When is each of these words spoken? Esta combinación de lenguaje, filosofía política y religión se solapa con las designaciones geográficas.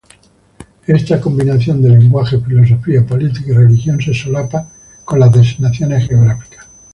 Esta 0.87 1.21
combinación 1.21 1.79
de 1.79 1.89
lenguaje, 1.89 2.39
filosofía 2.39 3.05
política 3.05 3.51
y 3.51 3.53
religión 3.53 4.01
se 4.01 4.15
solapa 4.15 4.67
con 5.05 5.19
las 5.19 5.31
designaciones 5.31 6.07
geográficas. 6.07 6.65